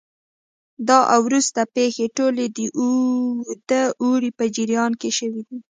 دا 0.87 0.99
او 1.13 1.19
وروسته 1.27 1.61
پېښې 1.75 2.05
ټولې 2.17 2.45
د 2.57 2.59
اوږده 2.79 3.83
اوړي 4.03 4.31
په 4.39 4.45
جریان 4.55 4.91
کې 5.01 5.09
شوې 5.17 5.41
دي 5.49 5.57